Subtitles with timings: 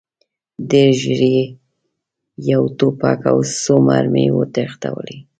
[0.69, 1.43] ډېر ژر یې
[2.51, 5.17] یو توپک او څو مرمۍ وتښتولې.